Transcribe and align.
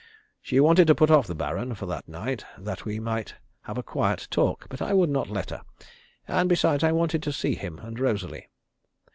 She 0.41 0.59
wanted 0.59 0.87
to 0.87 0.95
put 0.95 1.11
off 1.11 1.27
the 1.27 1.35
Baron 1.35 1.75
for 1.75 1.85
that 1.85 2.07
night, 2.09 2.43
that 2.57 2.85
we 2.85 2.99
might 2.99 3.35
have 3.65 3.77
a 3.77 3.83
quiet 3.83 4.27
talk, 4.31 4.65
but 4.67 4.81
I 4.81 4.95
would 4.95 5.11
not 5.11 5.29
let 5.29 5.51
her; 5.51 5.61
and, 6.27 6.49
besides, 6.49 6.83
I 6.83 6.91
wanted 6.91 7.21
to 7.21 7.31
see 7.31 7.53
him 7.53 7.77
and 7.77 7.99
Rosalie. 7.99 8.47